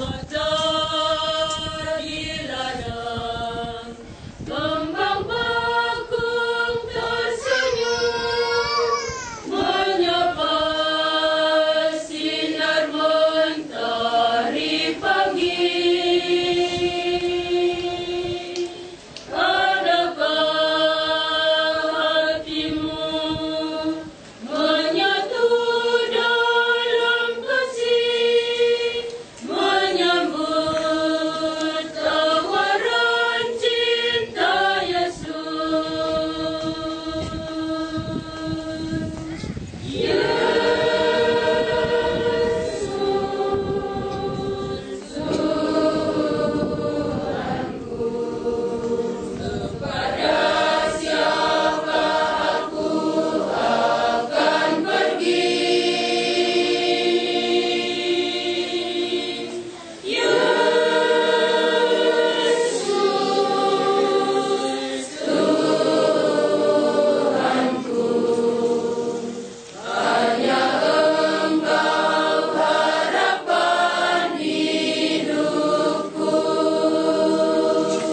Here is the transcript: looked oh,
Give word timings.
looked 0.00 0.32
oh, 0.34 0.49